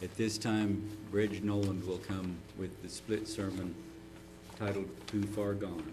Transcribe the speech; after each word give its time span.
At 0.00 0.16
this 0.16 0.38
time, 0.38 0.88
Reg 1.10 1.44
Noland 1.44 1.84
will 1.84 1.98
come 1.98 2.36
with 2.56 2.82
the 2.82 2.88
split 2.88 3.26
sermon 3.26 3.74
titled 4.56 4.88
Too 5.08 5.24
Far 5.24 5.54
Gone. 5.54 5.92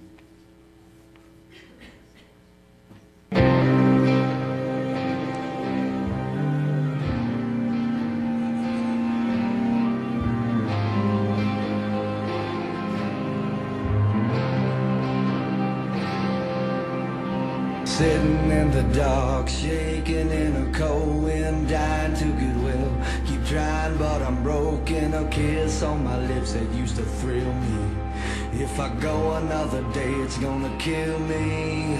Sitting 17.86 18.52
in 18.52 18.70
the 18.70 18.84
dark, 18.94 19.50
shaking 19.50 20.30
in 20.30 20.68
a 20.68 20.72
cold 20.78 21.24
wind. 21.24 21.72
I 21.72 21.95
kiss 25.36 25.84
on 25.84 26.02
my 26.02 26.18
lips 26.28 26.54
that 26.54 26.70
used 26.74 26.96
to 26.96 27.04
thrill 27.20 27.54
me. 27.54 27.78
If 28.54 28.80
I 28.80 28.88
go 29.02 29.34
another 29.34 29.84
day, 29.92 30.14
it's 30.24 30.38
gonna 30.38 30.74
kill 30.80 31.20
me. 31.20 31.98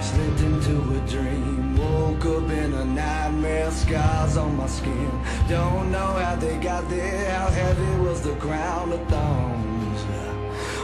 Slipped 0.00 0.40
into 0.40 0.76
a 0.96 1.00
dream, 1.06 1.76
woke 1.76 2.24
up 2.24 2.50
in 2.50 2.72
a 2.72 2.84
nightmare 2.86 3.70
Scars 3.70 4.38
on 4.38 4.56
my 4.56 4.66
skin, 4.66 5.10
don't 5.48 5.92
know 5.92 6.12
how 6.24 6.36
they 6.36 6.56
got 6.56 6.88
there 6.88 7.30
How 7.30 7.48
heavy 7.48 7.92
was 8.06 8.22
the 8.22 8.34
ground 8.36 8.94
of 8.94 9.06
thorns. 9.12 10.00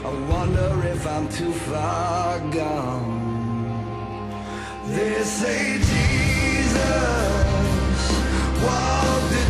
I 0.09 0.13
wonder 0.35 0.71
if 0.95 1.07
I'm 1.07 1.27
too 1.31 1.53
far 1.53 2.39
gone. 2.51 3.33
They 4.89 5.23
say 5.23 5.79
Jesus 5.91 6.75
walked 8.63 9.44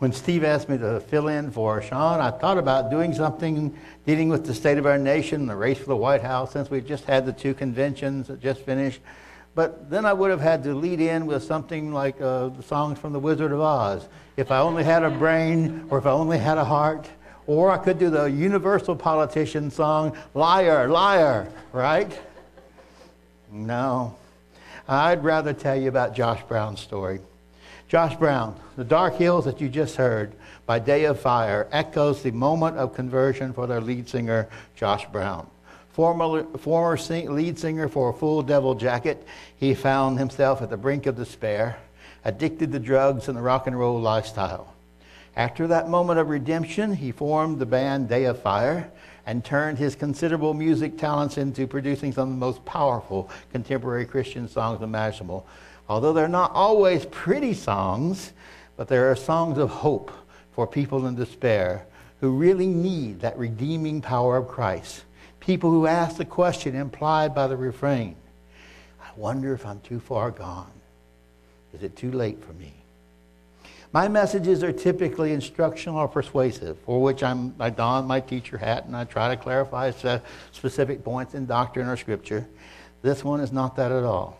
when 0.00 0.12
Steve 0.12 0.44
asked 0.44 0.70
me 0.70 0.78
to 0.78 0.98
fill 0.98 1.28
in 1.28 1.50
for 1.50 1.82
Sean, 1.82 2.20
I 2.20 2.30
thought 2.30 2.56
about 2.56 2.90
doing 2.90 3.12
something 3.12 3.78
dealing 4.06 4.30
with 4.30 4.46
the 4.46 4.54
state 4.54 4.78
of 4.78 4.86
our 4.86 4.96
nation, 4.96 5.46
the 5.46 5.54
race 5.54 5.76
for 5.76 5.84
the 5.84 5.96
White 5.96 6.22
House, 6.22 6.52
since 6.52 6.70
we 6.70 6.80
just 6.80 7.04
had 7.04 7.26
the 7.26 7.34
two 7.34 7.52
conventions 7.52 8.28
that 8.28 8.40
just 8.40 8.62
finished. 8.62 9.02
But 9.54 9.90
then 9.90 10.06
I 10.06 10.14
would 10.14 10.30
have 10.30 10.40
had 10.40 10.62
to 10.64 10.74
lead 10.74 11.02
in 11.02 11.26
with 11.26 11.42
something 11.42 11.92
like 11.92 12.18
uh, 12.18 12.48
the 12.48 12.62
songs 12.62 12.98
from 12.98 13.12
The 13.12 13.18
Wizard 13.18 13.52
of 13.52 13.60
Oz. 13.60 14.08
If 14.38 14.50
I 14.50 14.60
only 14.60 14.84
had 14.84 15.02
a 15.02 15.10
brain, 15.10 15.86
or 15.90 15.98
if 15.98 16.06
I 16.06 16.12
only 16.12 16.38
had 16.38 16.56
a 16.56 16.64
heart, 16.64 17.06
or 17.46 17.70
I 17.70 17.76
could 17.76 17.98
do 17.98 18.08
the 18.08 18.24
universal 18.24 18.96
politician 18.96 19.70
song, 19.70 20.16
Liar, 20.32 20.88
Liar, 20.88 21.52
right? 21.74 22.18
No. 23.52 24.16
I'd 24.88 25.22
rather 25.22 25.52
tell 25.52 25.76
you 25.76 25.90
about 25.90 26.14
Josh 26.14 26.42
Brown's 26.48 26.80
story. 26.80 27.20
Josh 27.90 28.14
Brown, 28.14 28.54
the 28.76 28.84
dark 28.84 29.16
hills 29.16 29.46
that 29.46 29.60
you 29.60 29.68
just 29.68 29.96
heard 29.96 30.36
by 30.64 30.78
Day 30.78 31.06
of 31.06 31.18
Fire 31.18 31.66
echoes 31.72 32.22
the 32.22 32.30
moment 32.30 32.76
of 32.76 32.94
conversion 32.94 33.52
for 33.52 33.66
their 33.66 33.80
lead 33.80 34.08
singer, 34.08 34.48
Josh 34.76 35.06
Brown. 35.06 35.48
Former, 35.90 36.44
former 36.58 36.96
sing, 36.96 37.34
lead 37.34 37.58
singer 37.58 37.88
for 37.88 38.12
Full 38.12 38.42
Devil 38.42 38.76
Jacket, 38.76 39.26
he 39.56 39.74
found 39.74 40.20
himself 40.20 40.62
at 40.62 40.70
the 40.70 40.76
brink 40.76 41.06
of 41.06 41.16
despair, 41.16 41.78
addicted 42.24 42.70
to 42.70 42.78
drugs 42.78 43.26
and 43.26 43.36
the 43.36 43.42
rock 43.42 43.66
and 43.66 43.76
roll 43.76 44.00
lifestyle. 44.00 44.72
After 45.34 45.66
that 45.66 45.88
moment 45.88 46.20
of 46.20 46.28
redemption, 46.28 46.94
he 46.94 47.10
formed 47.10 47.58
the 47.58 47.66
band 47.66 48.08
Day 48.08 48.26
of 48.26 48.40
Fire 48.40 48.88
and 49.26 49.44
turned 49.44 49.78
his 49.78 49.96
considerable 49.96 50.54
music 50.54 50.96
talents 50.96 51.38
into 51.38 51.66
producing 51.66 52.12
some 52.12 52.28
of 52.28 52.34
the 52.34 52.38
most 52.38 52.64
powerful 52.64 53.28
contemporary 53.50 54.06
Christian 54.06 54.46
songs 54.46 54.80
imaginable. 54.80 55.44
Although 55.90 56.12
they're 56.12 56.28
not 56.28 56.52
always 56.52 57.04
pretty 57.06 57.52
songs, 57.52 58.32
but 58.76 58.86
there 58.86 59.10
are 59.10 59.16
songs 59.16 59.58
of 59.58 59.70
hope 59.70 60.12
for 60.52 60.64
people 60.64 61.04
in 61.08 61.16
despair 61.16 61.84
who 62.20 62.30
really 62.30 62.68
need 62.68 63.20
that 63.20 63.36
redeeming 63.36 64.00
power 64.00 64.36
of 64.36 64.46
Christ. 64.46 65.02
People 65.40 65.72
who 65.72 65.88
ask 65.88 66.16
the 66.16 66.24
question 66.24 66.76
implied 66.76 67.34
by 67.34 67.48
the 67.48 67.56
refrain 67.56 68.14
I 69.02 69.08
wonder 69.16 69.52
if 69.52 69.66
I'm 69.66 69.80
too 69.80 69.98
far 69.98 70.30
gone. 70.30 70.70
Is 71.74 71.82
it 71.82 71.96
too 71.96 72.12
late 72.12 72.44
for 72.44 72.52
me? 72.52 72.72
My 73.92 74.06
messages 74.06 74.62
are 74.62 74.70
typically 74.70 75.32
instructional 75.32 75.98
or 75.98 76.06
persuasive, 76.06 76.78
for 76.86 77.02
which 77.02 77.24
I'm, 77.24 77.56
I 77.58 77.70
don 77.70 78.06
my 78.06 78.20
teacher 78.20 78.58
hat 78.58 78.84
and 78.86 78.96
I 78.96 79.02
try 79.02 79.34
to 79.34 79.36
clarify 79.36 79.90
specific 80.52 81.02
points 81.02 81.34
in 81.34 81.46
doctrine 81.46 81.88
or 81.88 81.96
scripture. 81.96 82.46
This 83.02 83.24
one 83.24 83.40
is 83.40 83.50
not 83.50 83.74
that 83.74 83.90
at 83.90 84.04
all. 84.04 84.39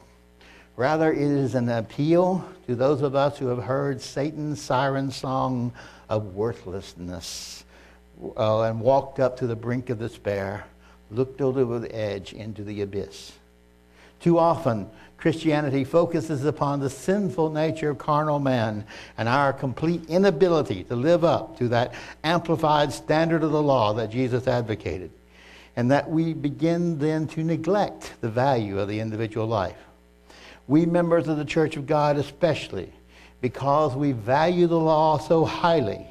Rather, 0.77 1.13
it 1.13 1.19
is 1.19 1.55
an 1.55 1.69
appeal 1.69 2.45
to 2.67 2.75
those 2.75 3.03
of 3.03 3.15
us 3.15 3.39
who 3.39 3.49
have 3.49 3.63
heard 3.63 4.01
Satan's 4.01 4.63
siren 4.63 5.11
song 5.11 5.73
of 6.09 6.35
worthlessness 6.35 7.65
uh, 8.37 8.63
and 8.63 8.81
walked 8.81 9.21
up 9.21 9.37
to 9.39 9.47
the 9.47 9.57
brink 9.57 9.91
of 9.91 9.99
despair 9.99 10.65
looked 11.11 11.41
over 11.41 11.79
the 11.79 11.95
edge 11.95 12.33
into 12.33 12.63
the 12.63 12.83
abyss. 12.83 13.33
Too 14.21 14.39
often, 14.39 14.89
Christianity 15.17 15.85
focuses 15.85 16.45
upon 16.45 16.81
the 16.81 16.91
sinful 16.91 17.51
nature 17.51 17.91
of 17.91 17.99
carnal 17.99 18.39
man 18.39 18.85
and 19.19 19.29
our 19.29 19.53
complete 19.53 20.09
inability 20.09 20.85
to 20.85 20.97
live 20.97 21.25
up 21.25 21.59
to 21.59 21.69
that 21.69 21.95
amplified 22.25 22.93
standard 22.93 23.43
of 23.43 23.53
the 23.53 23.63
law 23.63 23.93
that 23.95 24.11
Jesus 24.11 24.47
advocated, 24.47 25.11
and 25.77 25.91
that 25.91 26.09
we 26.09 26.33
begin 26.33 26.99
then 26.99 27.27
to 27.29 27.45
neglect 27.45 28.15
the 28.21 28.31
value 28.31 28.79
of 28.79 28.89
the 28.89 29.01
individual 29.01 29.47
life. 29.47 29.77
We 30.71 30.87
members 30.87 31.27
of 31.27 31.37
the 31.37 31.45
Church 31.45 31.77
of 31.77 31.89
God, 31.89 32.17
especially, 32.17 32.93
because 33.41 33.97
we 33.97 34.13
value 34.13 34.69
the 34.69 34.79
law 34.79 35.19
so 35.19 35.45
highly, 35.45 36.07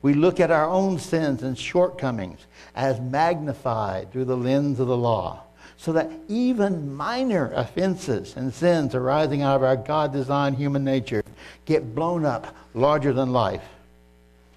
we 0.00 0.14
look 0.14 0.40
at 0.40 0.50
our 0.50 0.66
own 0.66 0.98
sins 0.98 1.42
and 1.42 1.58
shortcomings 1.58 2.40
as 2.74 2.98
magnified 3.00 4.10
through 4.10 4.24
the 4.24 4.36
lens 4.36 4.80
of 4.80 4.86
the 4.86 4.96
law, 4.96 5.42
so 5.76 5.92
that 5.92 6.10
even 6.26 6.96
minor 6.96 7.52
offenses 7.54 8.34
and 8.34 8.54
sins 8.54 8.94
arising 8.94 9.42
out 9.42 9.56
of 9.56 9.62
our 9.62 9.76
God 9.76 10.10
designed 10.10 10.56
human 10.56 10.84
nature 10.84 11.22
get 11.66 11.94
blown 11.94 12.24
up 12.24 12.56
larger 12.72 13.12
than 13.12 13.34
life. 13.34 13.68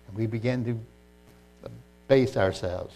And 0.07 0.15
we 0.15 0.27
begin 0.27 0.63
to 0.63 1.69
base 2.07 2.37
ourselves. 2.37 2.95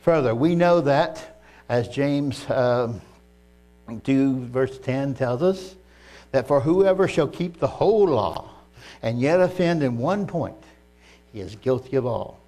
Further, 0.00 0.34
we 0.34 0.56
know 0.56 0.80
that, 0.80 1.40
as 1.68 1.86
James 1.86 2.44
um, 2.50 3.00
2, 4.02 4.46
verse 4.46 4.80
10 4.80 5.14
tells 5.14 5.42
us, 5.42 5.75
that 6.36 6.46
for 6.46 6.60
whoever 6.60 7.08
shall 7.08 7.28
keep 7.28 7.58
the 7.58 7.66
whole 7.66 8.06
law 8.06 8.50
and 9.00 9.18
yet 9.18 9.40
offend 9.40 9.82
in 9.82 9.96
one 9.96 10.26
point, 10.26 10.62
he 11.32 11.40
is 11.40 11.56
guilty 11.56 11.96
of 11.96 12.04
all. 12.04 12.38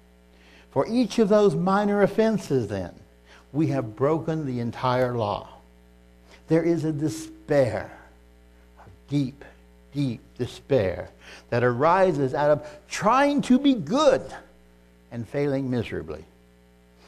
For 0.69 0.85
each 0.87 1.17
of 1.17 1.27
those 1.27 1.55
minor 1.55 2.03
offenses, 2.03 2.67
then, 2.67 2.93
we 3.51 3.65
have 3.69 3.95
broken 3.95 4.45
the 4.45 4.59
entire 4.59 5.17
law. 5.17 5.49
There 6.49 6.61
is 6.61 6.85
a 6.85 6.91
despair, 6.91 7.89
a 8.77 8.89
deep, 9.09 9.43
deep 9.91 10.21
despair 10.37 11.09
that 11.49 11.63
arises 11.63 12.35
out 12.35 12.51
of 12.51 12.67
trying 12.91 13.41
to 13.41 13.57
be 13.57 13.73
good 13.73 14.21
and 15.11 15.27
failing 15.27 15.67
miserably. 15.67 16.23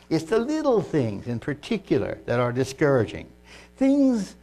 It's 0.10 0.24
the 0.26 0.40
little 0.40 0.82
things 0.82 1.28
in 1.28 1.40
particular 1.40 2.18
that 2.26 2.40
are 2.40 2.52
discouraging. 2.52 3.28
Things 3.78 4.36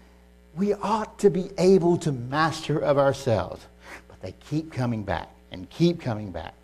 we 0.58 0.75
ought 0.75 1.19
to 1.20 1.31
be 1.31 1.50
able 1.56 1.96
to 1.99 2.12
master 2.12 2.78
of 2.78 2.99
ourselves, 2.99 3.64
but 4.08 4.20
they 4.20 4.34
keep 4.50 4.72
coming 4.72 5.02
back 5.02 5.31
and 5.52 5.70
keep 5.70 6.00
coming 6.00 6.31
back 6.31 6.55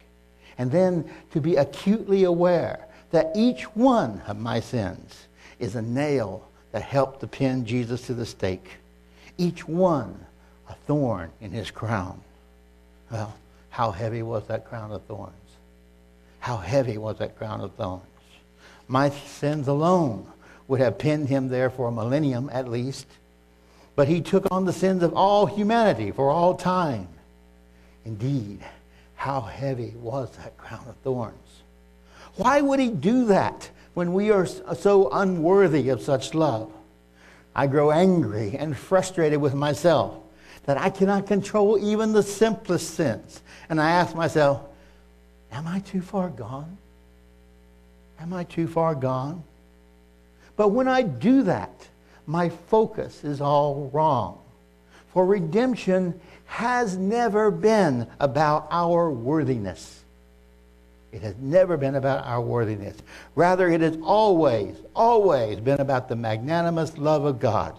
and 0.59 0.71
then 0.71 1.11
to 1.31 1.41
be 1.41 1.57
acutely 1.57 2.25
aware 2.25 2.87
that 3.11 3.33
each 3.35 3.63
one 3.75 4.23
of 4.27 4.39
my 4.39 4.61
sins 4.61 5.27
is 5.59 5.77
a 5.77 5.83
nail 5.83 6.49
that 6.73 6.83
helped 6.83 7.21
to 7.21 7.27
pin 7.27 7.65
Jesus 7.65 8.07
to 8.07 8.15
the 8.15 8.27
stake. 8.27 8.71
Each 9.39 9.67
one 9.67 10.27
a 10.69 10.75
thorn 10.87 11.31
in 11.41 11.51
his 11.51 11.71
crown. 11.71 12.21
Well, 13.11 13.35
how 13.71 13.91
heavy 13.91 14.23
was 14.23 14.47
that 14.47 14.65
crown 14.65 14.93
of 14.93 15.03
thorns? 15.03 15.33
How 16.39 16.57
heavy 16.57 16.99
was 16.99 17.19
that 17.19 17.37
crown 17.37 17.61
of 17.61 17.75
thorns? 17.75 18.05
My 18.89 19.11
sins 19.11 19.69
alone 19.69 20.27
would 20.69 20.81
have 20.81 20.99
pinned 20.99 21.29
him 21.29 21.49
there 21.49 21.71
for 21.71 21.89
a 21.89 21.93
millennium 21.93 22.51
at 22.53 22.69
least. 22.69 23.07
But 23.97 24.09
he 24.09 24.21
took 24.21 24.51
on 24.51 24.65
the 24.65 24.73
sins 24.73 25.03
of 25.03 25.15
all 25.15 25.47
humanity 25.47 26.11
for 26.11 26.31
all 26.31 26.55
time. 26.57 27.09
Indeed, 28.05 28.61
how 29.15 29.41
heavy 29.41 29.95
was 29.97 30.31
that 30.37 30.57
crown 30.57 30.85
of 30.89 30.97
thorns? 30.97 31.63
Why 32.37 32.61
would 32.61 32.81
he 32.81 32.89
do 32.89 33.27
that 33.27 33.71
when 33.95 34.13
we 34.13 34.31
are 34.31 34.47
so 34.47 35.09
unworthy 35.11 35.89
of 35.89 36.03
such 36.03 36.35
love? 36.35 36.73
I 37.55 37.69
grow 37.69 37.93
angry 37.93 38.57
and 38.59 38.77
frustrated 38.77 39.41
with 39.41 39.55
myself 39.55 40.17
that 40.67 40.77
I 40.77 40.91
cannot 40.91 41.27
control 41.27 41.79
even 41.79 42.13
the 42.13 42.23
simplest 42.23 42.95
sins. 42.95 43.41
And 43.69 43.81
I 43.81 43.91
ask 43.91 44.15
myself, 44.15 44.61
Am 45.53 45.69
I 45.69 45.79
too 45.81 46.01
far 46.01 46.31
gone? 46.31 46.79
Am 48.19 48.33
I 48.33 48.43
too 48.45 48.67
far 48.67 48.95
gone? 48.97 49.45
But 50.57 50.69
when 50.69 50.89
I 50.89 51.03
do 51.03 51.45
that, 51.45 51.89
my 52.27 52.49
focus 52.49 53.25
is 53.25 53.41
all 53.41 53.91
wrong. 53.93 54.39
For 55.13 55.25
redemption 55.25 56.21
has 56.47 56.97
never 56.97 57.51
been 57.51 58.07
about 58.21 58.67
our 58.71 59.11
worthiness. 59.11 60.03
It 61.13 61.23
has 61.23 61.37
never 61.39 61.77
been 61.77 61.95
about 61.95 62.27
our 62.27 62.41
worthiness. 62.41 62.97
Rather, 63.37 63.71
it 63.71 63.81
has 63.81 63.97
always, 64.03 64.75
always 64.97 65.61
been 65.61 65.81
about 65.81 66.09
the 66.09 66.17
magnanimous 66.17 66.99
love 66.99 67.25
of 67.25 67.39
God. 67.39 67.79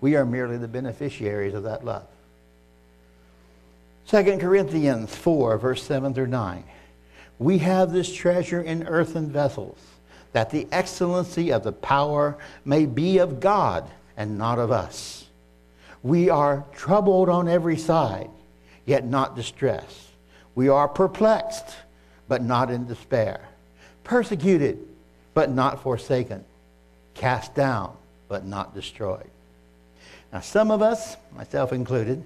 We 0.00 0.14
are 0.14 0.24
merely 0.24 0.58
the 0.58 0.68
beneficiaries 0.68 1.54
of 1.54 1.64
that 1.64 1.84
love. 1.84 2.06
2 4.08 4.38
Corinthians 4.38 5.14
4, 5.14 5.58
verse 5.58 5.82
7 5.82 6.14
through 6.14 6.26
9. 6.26 6.64
We 7.38 7.58
have 7.58 7.92
this 7.92 8.12
treasure 8.12 8.60
in 8.60 8.86
earthen 8.86 9.30
vessels, 9.30 9.78
that 10.32 10.50
the 10.50 10.66
excellency 10.72 11.52
of 11.52 11.62
the 11.62 11.72
power 11.72 12.36
may 12.64 12.86
be 12.86 13.18
of 13.18 13.40
God 13.40 13.88
and 14.16 14.38
not 14.38 14.58
of 14.58 14.70
us. 14.70 15.26
We 16.02 16.30
are 16.30 16.64
troubled 16.74 17.28
on 17.28 17.48
every 17.48 17.76
side, 17.76 18.30
yet 18.86 19.04
not 19.04 19.36
distressed. 19.36 20.08
We 20.54 20.68
are 20.68 20.88
perplexed, 20.88 21.76
but 22.28 22.42
not 22.42 22.70
in 22.70 22.86
despair. 22.86 23.48
Persecuted, 24.04 24.78
but 25.34 25.50
not 25.50 25.82
forsaken. 25.82 26.44
Cast 27.14 27.54
down, 27.54 27.96
but 28.28 28.44
not 28.44 28.74
destroyed. 28.74 29.30
Now, 30.32 30.40
some 30.40 30.70
of 30.70 30.82
us, 30.82 31.16
myself 31.36 31.72
included, 31.72 32.24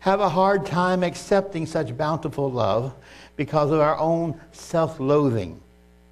have 0.00 0.20
a 0.20 0.28
hard 0.28 0.66
time 0.66 1.02
accepting 1.02 1.66
such 1.66 1.96
bountiful 1.96 2.50
love 2.50 2.94
because 3.34 3.70
of 3.70 3.80
our 3.80 3.98
own 3.98 4.40
self 4.52 5.00
loathing, 5.00 5.60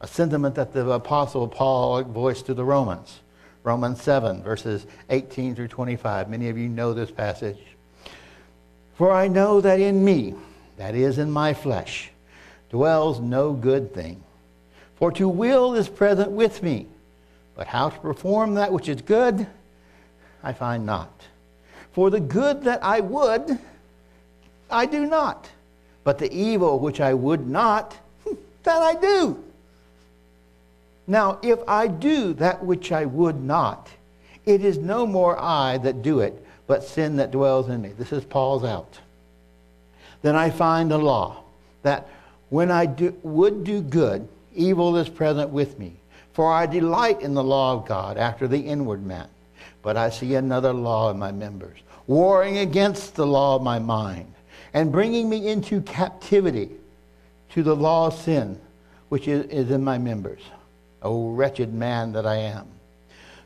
a 0.04 0.06
sentiment 0.06 0.54
that 0.54 0.74
the 0.74 0.86
Apostle 0.90 1.48
Paul 1.48 2.02
voiced 2.04 2.44
to 2.44 2.52
the 2.52 2.62
Romans. 2.62 3.20
Romans 3.62 4.02
7, 4.02 4.42
verses 4.42 4.86
18 5.08 5.54
through 5.54 5.68
25. 5.68 6.28
Many 6.28 6.50
of 6.50 6.58
you 6.58 6.68
know 6.68 6.92
this 6.92 7.10
passage. 7.10 7.56
For 8.96 9.10
I 9.10 9.28
know 9.28 9.62
that 9.62 9.80
in 9.80 10.04
me, 10.04 10.34
that 10.76 10.94
is 10.94 11.16
in 11.16 11.30
my 11.30 11.54
flesh, 11.54 12.10
dwells 12.68 13.18
no 13.18 13.54
good 13.54 13.94
thing. 13.94 14.22
For 14.96 15.10
to 15.12 15.26
will 15.26 15.74
is 15.74 15.88
present 15.88 16.30
with 16.32 16.62
me, 16.62 16.86
but 17.56 17.66
how 17.66 17.88
to 17.88 17.98
perform 17.98 18.56
that 18.56 18.74
which 18.74 18.90
is 18.90 19.00
good, 19.00 19.46
I 20.42 20.52
find 20.52 20.84
not. 20.84 21.18
For 21.92 22.10
the 22.10 22.20
good 22.20 22.64
that 22.64 22.84
I 22.84 23.00
would, 23.00 23.58
I 24.70 24.84
do 24.84 25.06
not. 25.06 25.48
But 26.04 26.18
the 26.18 26.30
evil 26.30 26.78
which 26.78 27.00
I 27.00 27.14
would 27.14 27.48
not, 27.48 27.96
that 28.64 28.82
I 28.82 28.96
do. 28.96 29.42
Now, 31.06 31.38
if 31.42 31.58
I 31.68 31.86
do 31.86 32.32
that 32.34 32.64
which 32.64 32.92
I 32.92 33.04
would 33.04 33.40
not, 33.40 33.88
it 34.46 34.64
is 34.64 34.78
no 34.78 35.06
more 35.06 35.38
I 35.38 35.78
that 35.78 36.02
do 36.02 36.20
it, 36.20 36.44
but 36.66 36.84
sin 36.84 37.16
that 37.16 37.30
dwells 37.30 37.68
in 37.68 37.82
me. 37.82 37.90
This 37.90 38.12
is 38.12 38.24
Paul's 38.24 38.64
out. 38.64 38.98
Then 40.22 40.34
I 40.34 40.50
find 40.50 40.92
a 40.92 40.98
law 40.98 41.42
that 41.82 42.08
when 42.48 42.70
I 42.70 42.86
do, 42.86 43.14
would 43.22 43.64
do 43.64 43.82
good, 43.82 44.26
evil 44.54 44.96
is 44.96 45.08
present 45.08 45.50
with 45.50 45.78
me. 45.78 45.94
For 46.32 46.52
I 46.52 46.66
delight 46.66 47.20
in 47.20 47.34
the 47.34 47.44
law 47.44 47.74
of 47.74 47.86
God 47.86 48.16
after 48.16 48.48
the 48.48 48.58
inward 48.58 49.04
man. 49.04 49.28
But 49.82 49.96
I 49.96 50.10
see 50.10 50.34
another 50.34 50.72
law 50.72 51.10
in 51.10 51.18
my 51.18 51.30
members, 51.30 51.78
warring 52.06 52.58
against 52.58 53.14
the 53.14 53.26
law 53.26 53.56
of 53.56 53.62
my 53.62 53.78
mind, 53.78 54.32
and 54.72 54.90
bringing 54.90 55.28
me 55.28 55.48
into 55.48 55.80
captivity 55.82 56.70
to 57.50 57.62
the 57.62 57.76
law 57.76 58.08
of 58.08 58.14
sin, 58.14 58.58
which 59.10 59.28
is, 59.28 59.46
is 59.46 59.70
in 59.70 59.84
my 59.84 59.98
members. 59.98 60.40
O 61.04 61.28
wretched 61.28 61.72
man 61.72 62.12
that 62.12 62.26
I 62.26 62.36
am. 62.36 62.66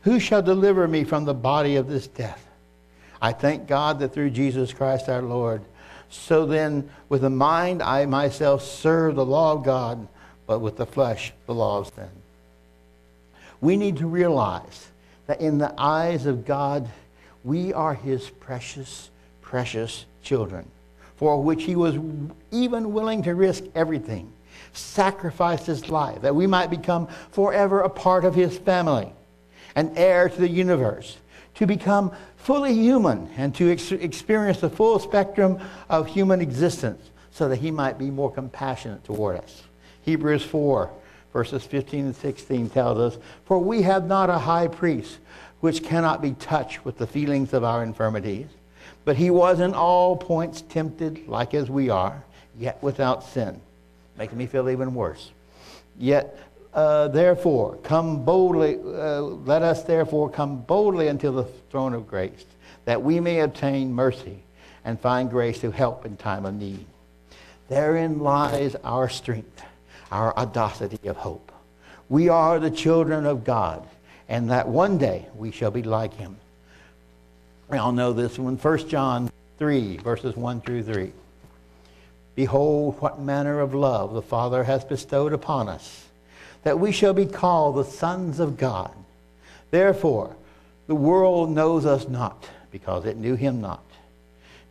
Who 0.03 0.21
shall 0.21 0.43
deliver 0.43 0.87
me 0.87 1.05
from 1.05 1.25
the 1.25 1.35
body 1.35 1.77
of 1.77 1.89
this 1.89 2.07
death? 2.07 2.47
I 3.21 3.33
thank 3.33 3.67
God 3.67 3.99
that 3.99 4.15
through 4.15 4.31
Jesus 4.31 4.73
Christ 4.73 5.09
our 5.09 5.23
Lord. 5.23 5.63
So 6.09 6.47
then, 6.47 6.89
with 7.09 7.23
the 7.23 7.31
mind, 7.31 7.83
I 7.83 8.07
myself 8.07 8.63
serve 8.63 9.17
the 9.17 9.27
law 9.27 9.53
of 9.53 9.65
God, 9.65 10.07
but 10.47 10.61
with 10.61 10.77
the 10.77 10.87
flesh, 10.87 11.33
the 11.47 11.55
law 11.55 11.79
of 11.81 11.89
sin. 11.89 12.09
We 13.61 13.77
need 13.77 13.97
to 13.99 14.07
realize 14.07 14.89
that 15.27 15.41
in 15.41 15.59
the 15.59 15.75
eyes 15.77 16.27
of 16.27 16.47
God, 16.47 16.89
we 17.45 17.73
are 17.73 17.95
his 17.95 18.31
precious, 18.31 19.11
precious 19.43 20.07
children, 20.23 20.67
for 21.17 21.43
which 21.43 21.65
he 21.65 21.75
was 21.75 21.99
even 22.53 22.93
willing 22.93 23.25
to 23.25 23.35
risk 23.35 23.65
everything 23.75 24.33
sacrificed 24.73 25.67
his 25.67 25.89
life 25.89 26.23
that 26.23 26.35
we 26.35 26.47
might 26.47 26.71
become 26.71 27.09
forever 27.31 27.81
a 27.81 27.89
part 27.89 28.25
of 28.25 28.35
his 28.35 28.57
family, 28.59 29.13
an 29.75 29.93
heir 29.97 30.29
to 30.29 30.41
the 30.41 30.49
universe, 30.49 31.19
to 31.55 31.67
become 31.67 32.13
fully 32.37 32.73
human 32.73 33.29
and 33.37 33.55
to 33.55 33.71
ex- 33.71 33.93
experience 33.93 34.61
the 34.61 34.71
full 34.71 34.99
spectrum 34.99 35.59
of 35.89 36.07
human 36.07 36.41
existence 36.41 37.11
so 37.31 37.49
that 37.49 37.57
he 37.57 37.71
might 37.71 37.99
be 37.99 38.11
more 38.11 38.33
compassionate 38.33 39.05
toward 39.05 39.37
us. 39.37 39.63
Hebrews 40.03 40.45
4, 40.45 40.91
verses 41.33 41.65
15 41.65 42.07
and 42.07 42.17
16 42.17 42.71
tells 42.71 42.99
us, 42.99 43.21
For 43.45 43.59
we 43.59 43.83
have 43.83 44.07
not 44.07 44.31
a 44.31 44.39
high 44.39 44.69
priest 44.69 45.19
which 45.61 45.83
cannot 45.83 46.23
be 46.23 46.33
touched 46.33 46.85
with 46.85 46.99
the 46.99 47.07
feelings 47.07 47.53
of 47.53 47.65
our 47.65 47.83
infirmities, 47.83 48.47
but 49.05 49.17
he 49.17 49.31
was 49.31 49.61
in 49.61 49.75
all 49.75 50.17
points 50.17 50.63
tempted 50.63 51.27
like 51.29 51.55
as 51.55 51.69
we 51.69 51.91
are, 51.91 52.25
yet 52.57 52.83
without 52.83 53.25
sin 53.25 53.61
making 54.19 54.37
me 54.37 54.47
feel 54.47 54.69
even 54.69 54.95
worse. 54.95 55.31
Yet, 55.97 56.39
uh, 56.75 57.09
therefore, 57.09 57.77
come 57.83 58.25
boldly, 58.25 58.77
uh, 58.77 59.21
let 59.21 59.63
us 59.63 59.85
therefore 59.85 60.29
come 60.29 60.61
boldly 60.61 61.09
unto 61.09 61.33
the 61.33 61.45
throne 61.71 61.95
of 61.95 62.07
grace, 62.07 62.45
that 62.85 63.03
we 63.03 63.21
may 63.21 63.41
obtain 63.41 63.95
mercy 63.95 64.43
and 64.85 65.01
find 65.01 65.31
grace 65.31 65.61
to 65.61 65.71
help 65.71 66.05
in 66.05 66.17
time 66.17 66.45
of 66.45 66.55
need. 66.55 66.85
Therein 67.69 68.21
lies 68.21 68.75
our 68.85 69.09
strength, 69.09 69.63
our 70.11 70.37
audacity 70.37 71.09
of 71.09 71.17
hope. 71.17 71.53
We 72.09 72.29
are 72.29 72.59
the 72.59 72.71
children 72.71 73.27
of 73.27 73.45
God, 73.45 73.87
and 74.29 74.51
that 74.51 74.69
one 74.69 74.99
day 74.99 75.27
we 75.37 75.51
shall 75.51 75.71
be 75.71 75.83
like 75.83 76.15
him. 76.15 76.37
We 77.69 77.77
all 77.77 77.93
know 77.93 78.13
this 78.15 78.39
one, 78.39 78.57
1 78.57 78.89
John 78.89 79.31
3, 79.59 79.99
verses 79.99 80.35
1 80.37 80.63
through 80.63 80.85
3. 80.85 81.13
Behold, 82.39 82.95
what 83.01 83.19
manner 83.19 83.59
of 83.59 83.75
love 83.75 84.15
the 84.15 84.23
Father 84.23 84.63
hath 84.63 84.89
bestowed 84.89 85.33
upon 85.33 85.69
us, 85.69 86.05
that 86.63 86.79
we 86.79 86.93
shall 86.93 87.13
be 87.13 87.27
called 87.27 87.75
the 87.75 87.83
sons 87.83 88.39
of 88.39 88.57
God. 88.57 88.95
Therefore, 89.73 90.37
the 90.87 90.95
world 90.95 91.51
knows 91.51 91.85
us 91.85 92.07
not, 92.09 92.49
because 92.71 93.07
it 93.07 93.17
knew 93.17 93.35
him 93.35 93.61
not. 93.61 93.83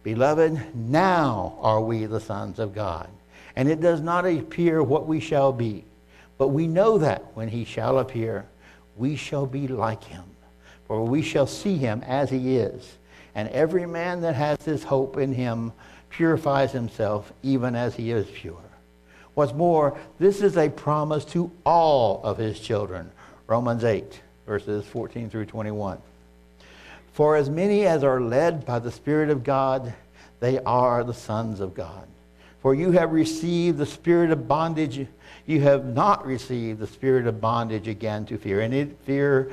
Beloved, 0.01 0.77
now 0.77 1.57
are 1.59 1.81
we 1.81 2.05
the 2.05 2.21
sons 2.21 2.57
of 2.57 2.73
God, 2.73 3.09
and 3.57 3.67
it 3.67 3.81
does 3.81 3.99
not 3.99 4.25
appear 4.25 4.81
what 4.81 5.05
we 5.05 5.19
shall 5.19 5.51
be. 5.51 5.83
But 6.37 6.47
we 6.47 6.67
know 6.67 6.97
that 6.99 7.35
when 7.35 7.49
he 7.49 7.65
shall 7.65 7.99
appear, 7.99 8.45
we 8.95 9.17
shall 9.17 9.45
be 9.45 9.67
like 9.67 10.05
him, 10.05 10.23
for 10.87 11.03
we 11.03 11.21
shall 11.21 11.47
see 11.47 11.75
him 11.75 12.01
as 12.07 12.29
he 12.29 12.55
is. 12.55 12.95
And 13.35 13.49
every 13.49 13.85
man 13.85 14.21
that 14.21 14.35
has 14.35 14.57
this 14.59 14.85
hope 14.85 15.17
in 15.17 15.33
him 15.33 15.73
purifies 16.17 16.71
himself 16.71 17.31
even 17.43 17.75
as 17.75 17.95
he 17.95 18.09
is 18.09 18.25
pure. 18.33 18.57
What's 19.35 19.53
more, 19.53 19.95
this 20.17 20.41
is 20.41 20.57
a 20.57 20.67
promise 20.67 21.23
to 21.25 21.51
all 21.63 22.23
of 22.23 22.39
his 22.39 22.59
children. 22.59 23.11
Romans 23.45 23.83
8, 23.83 24.19
verses 24.47 24.83
14 24.87 25.29
through 25.29 25.45
21. 25.45 25.99
For 27.13 27.35
as 27.35 27.51
many 27.51 27.85
as 27.85 28.03
are 28.03 28.19
led 28.19 28.65
by 28.65 28.79
the 28.79 28.91
Spirit 28.91 29.29
of 29.29 29.43
God, 29.43 29.93
they 30.39 30.57
are 30.57 31.03
the 31.03 31.13
sons 31.13 31.59
of 31.59 31.75
God. 31.75 32.07
For 32.63 32.73
you 32.73 32.91
have 32.93 33.11
received 33.11 33.77
the 33.77 33.85
spirit 33.85 34.31
of 34.31 34.47
bondage. 34.47 35.07
You 35.45 35.61
have 35.61 35.85
not 35.85 36.25
received 36.25 36.79
the 36.79 36.87
spirit 36.87 37.27
of 37.27 37.39
bondage 37.39 37.87
again 37.87 38.25
to 38.25 38.39
fear. 38.39 38.61
And 38.61 38.73
it, 38.73 38.97
fear, 39.03 39.51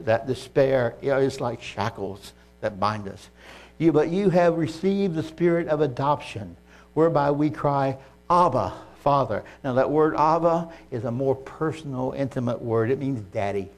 that 0.00 0.26
despair 0.26 0.94
is 1.00 1.40
like 1.40 1.62
shackles 1.62 2.34
that 2.60 2.78
bind 2.78 3.08
us. 3.08 3.30
You, 3.78 3.92
but 3.92 4.10
you 4.10 4.30
have 4.30 4.56
received 4.56 5.14
the 5.14 5.22
spirit 5.22 5.68
of 5.68 5.80
adoption, 5.80 6.56
whereby 6.94 7.30
we 7.30 7.50
cry, 7.50 7.96
Abba, 8.30 8.72
Father. 9.02 9.42
Now, 9.64 9.74
that 9.74 9.90
word 9.90 10.14
Abba 10.16 10.70
is 10.90 11.04
a 11.04 11.10
more 11.10 11.34
personal, 11.34 12.12
intimate 12.16 12.62
word. 12.62 12.90
It 12.90 12.98
means 12.98 13.20
daddy, 13.32 13.68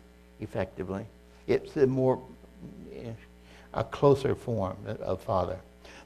effectively. 0.40 1.06
It's 1.46 1.76
a 1.76 1.86
more, 1.86 2.20
a 3.72 3.84
closer 3.84 4.34
form 4.34 4.76
of 5.00 5.20
Father. 5.22 5.58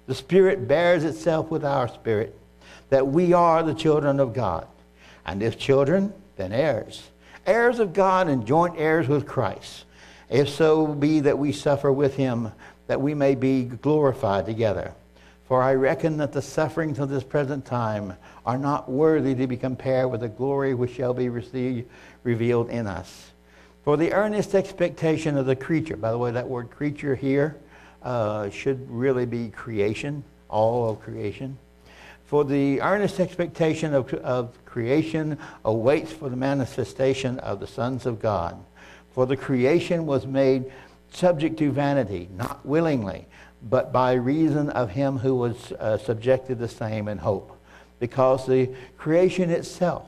The 0.06 0.14
Spirit 0.14 0.68
bears 0.68 1.04
itself 1.04 1.50
with 1.50 1.64
our 1.64 1.88
spirit 1.88 2.34
that 2.90 3.06
we 3.06 3.32
are 3.32 3.62
the 3.62 3.74
children 3.74 4.20
of 4.20 4.32
God. 4.32 4.66
And 5.26 5.42
if 5.42 5.58
children, 5.58 6.12
then 6.36 6.52
heirs. 6.52 7.08
Heirs 7.46 7.78
of 7.78 7.92
God 7.92 8.28
and 8.28 8.46
joint 8.46 8.74
heirs 8.78 9.08
with 9.08 9.26
Christ. 9.26 9.84
If 10.30 10.48
so 10.48 10.86
be 10.86 11.20
that 11.20 11.38
we 11.38 11.52
suffer 11.52 11.92
with 11.92 12.16
him, 12.16 12.52
that 12.88 13.00
we 13.00 13.14
may 13.14 13.36
be 13.36 13.64
glorified 13.64 14.46
together. 14.46 14.92
For 15.46 15.62
I 15.62 15.74
reckon 15.74 16.16
that 16.18 16.32
the 16.32 16.42
sufferings 16.42 16.98
of 16.98 17.08
this 17.08 17.22
present 17.22 17.64
time 17.64 18.14
are 18.44 18.58
not 18.58 18.90
worthy 18.90 19.34
to 19.36 19.46
be 19.46 19.56
compared 19.56 20.10
with 20.10 20.20
the 20.20 20.28
glory 20.28 20.74
which 20.74 20.94
shall 20.94 21.14
be 21.14 21.28
received, 21.28 21.88
revealed 22.22 22.68
in 22.68 22.86
us. 22.86 23.30
For 23.84 23.96
the 23.96 24.12
earnest 24.12 24.54
expectation 24.54 25.38
of 25.38 25.46
the 25.46 25.56
creature, 25.56 25.96
by 25.96 26.10
the 26.10 26.18
way, 26.18 26.32
that 26.32 26.48
word 26.48 26.70
creature 26.70 27.14
here 27.14 27.56
uh, 28.02 28.50
should 28.50 28.90
really 28.90 29.24
be 29.24 29.48
creation, 29.48 30.24
all 30.48 30.90
of 30.90 31.00
creation. 31.00 31.56
For 32.26 32.44
the 32.44 32.82
earnest 32.82 33.20
expectation 33.20 33.94
of, 33.94 34.12
of 34.14 34.62
creation 34.66 35.38
awaits 35.64 36.12
for 36.12 36.28
the 36.28 36.36
manifestation 36.36 37.38
of 37.38 37.60
the 37.60 37.66
sons 37.66 38.04
of 38.04 38.20
God. 38.20 38.62
For 39.12 39.24
the 39.24 39.36
creation 39.36 40.04
was 40.04 40.26
made 40.26 40.70
subject 41.10 41.58
to 41.58 41.70
vanity, 41.70 42.28
not 42.36 42.64
willingly, 42.64 43.26
but 43.62 43.92
by 43.92 44.12
reason 44.12 44.70
of 44.70 44.90
him 44.90 45.18
who 45.18 45.34
was 45.34 45.72
uh, 45.72 45.98
subjected 45.98 46.58
the 46.58 46.68
same 46.68 47.08
in 47.08 47.18
hope. 47.18 47.56
Because 47.98 48.46
the 48.46 48.70
creation 48.96 49.50
itself 49.50 50.06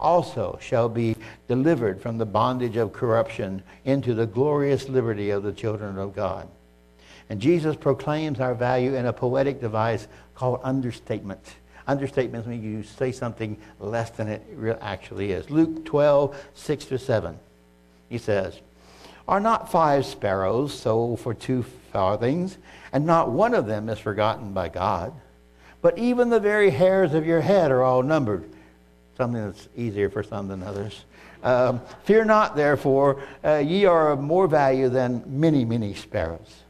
also 0.00 0.58
shall 0.60 0.88
be 0.88 1.14
delivered 1.46 2.00
from 2.00 2.18
the 2.18 2.26
bondage 2.26 2.76
of 2.76 2.92
corruption 2.92 3.62
into 3.84 4.14
the 4.14 4.26
glorious 4.26 4.88
liberty 4.88 5.30
of 5.30 5.42
the 5.42 5.52
children 5.52 5.98
of 5.98 6.14
God. 6.14 6.48
And 7.28 7.40
Jesus 7.40 7.76
proclaims 7.76 8.40
our 8.40 8.54
value 8.54 8.96
in 8.96 9.06
a 9.06 9.12
poetic 9.12 9.60
device 9.60 10.08
called 10.34 10.60
understatement. 10.64 11.54
Understatement 11.86 12.46
means 12.46 12.64
you 12.64 12.82
say 12.82 13.12
something 13.12 13.56
less 13.78 14.10
than 14.10 14.28
it 14.28 14.42
actually 14.80 15.32
is. 15.32 15.48
Luke 15.50 15.84
12, 15.84 16.36
6 16.54 16.84
to 16.86 16.98
7. 16.98 17.38
He 18.08 18.18
says, 18.18 18.60
are 19.30 19.40
not 19.40 19.70
five 19.70 20.04
sparrows 20.04 20.78
sold 20.78 21.20
for 21.20 21.32
two 21.32 21.62
farthings, 21.92 22.58
and 22.92 23.06
not 23.06 23.30
one 23.30 23.54
of 23.54 23.66
them 23.66 23.88
is 23.88 23.98
forgotten 24.00 24.52
by 24.52 24.68
God? 24.68 25.14
But 25.80 25.98
even 25.98 26.28
the 26.28 26.40
very 26.40 26.70
hairs 26.70 27.14
of 27.14 27.24
your 27.24 27.40
head 27.40 27.70
are 27.70 27.82
all 27.82 28.02
numbered. 28.02 28.50
Something 29.16 29.46
that's 29.46 29.68
easier 29.76 30.10
for 30.10 30.24
some 30.24 30.48
than 30.48 30.64
others. 30.64 31.04
Um, 31.44 31.80
Fear 32.02 32.24
not, 32.24 32.56
therefore, 32.56 33.22
uh, 33.44 33.58
ye 33.58 33.84
are 33.84 34.10
of 34.10 34.20
more 34.20 34.48
value 34.48 34.88
than 34.88 35.22
many, 35.26 35.64
many 35.64 35.94
sparrows. 35.94 36.64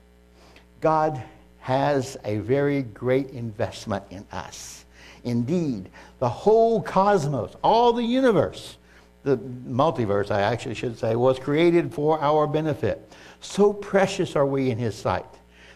God 0.83 1.21
has 1.61 2.19
a 2.25 2.39
very 2.39 2.83
great 2.83 3.31
investment 3.31 4.05
in 4.11 4.27
us. 4.33 4.85
Indeed, 5.25 5.89
the 6.19 6.29
whole 6.29 6.83
cosmos, 6.83 7.57
all 7.63 7.95
the 7.95 8.05
universe, 8.05 8.77
the 9.23 9.37
multiverse, 9.37 10.31
I 10.31 10.41
actually 10.43 10.75
should 10.75 10.99
say, 10.99 11.17
was 11.17 11.39
created 11.39 11.93
for 11.93 12.21
our 12.21 12.47
benefit. 12.47 13.13
So 13.41 13.73
precious 13.73 14.37
are 14.37 14.47
we 14.47 14.71
in 14.71 14.79
his 14.79 14.95
sight 14.95 15.27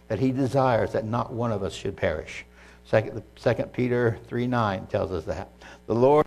that 0.09 0.19
he 0.19 0.33
desires 0.33 0.93
that 0.93 1.05
not 1.05 1.33
one 1.33 1.53
of 1.53 1.63
us 1.63 1.75
should 1.75 1.97
perish. 1.97 2.45
Second, 2.85 3.23
Second 3.37 3.73
Peter 3.73 4.19
3 4.29 4.47
9 4.47 4.87
tells 4.87 5.13
us 5.13 5.25
that. 5.25 5.49
The 5.87 5.95
Lord 5.95 6.27